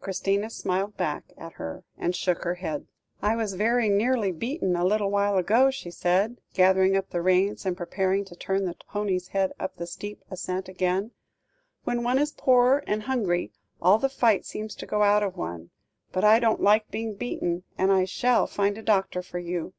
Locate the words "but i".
16.12-16.38